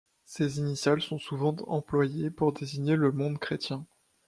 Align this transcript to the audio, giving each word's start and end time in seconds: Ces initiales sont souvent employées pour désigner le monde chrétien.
Ces 0.25 0.57
initiales 0.57 1.03
sont 1.03 1.19
souvent 1.19 1.55
employées 1.67 2.31
pour 2.31 2.53
désigner 2.53 2.95
le 2.95 3.11
monde 3.11 3.37
chrétien. 3.37 3.85